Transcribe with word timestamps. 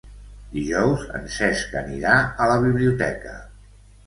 Dijous 0.53 1.03
en 1.19 1.27
Cesc 1.35 1.75
anirà 1.83 2.15
a 2.23 2.49
la 2.53 2.57
biblioteca. 2.65 3.37